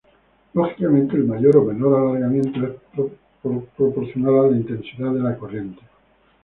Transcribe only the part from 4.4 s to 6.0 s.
a la intensidad de la corriente.